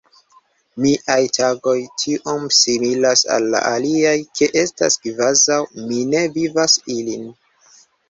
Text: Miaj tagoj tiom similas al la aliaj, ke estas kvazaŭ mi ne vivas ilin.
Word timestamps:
Miaj 0.85 1.17
tagoj 1.37 1.75
tiom 2.05 2.47
similas 2.61 3.23
al 3.37 3.47
la 3.57 3.63
aliaj, 3.75 4.17
ke 4.41 4.51
estas 4.65 5.01
kvazaŭ 5.07 5.63
mi 5.79 6.05
ne 6.13 6.27
vivas 6.43 6.83
ilin. 7.01 7.35